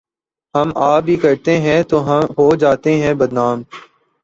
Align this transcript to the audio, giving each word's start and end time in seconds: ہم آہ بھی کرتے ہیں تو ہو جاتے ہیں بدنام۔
ہم 0.55 0.67
آہ 0.81 0.99
بھی 1.05 1.15
کرتے 1.23 1.53
ہیں 1.61 1.79
تو 1.89 1.97
ہو 2.37 2.47
جاتے 2.55 2.91
ہیں 3.01 3.13
بدنام۔ 3.13 3.57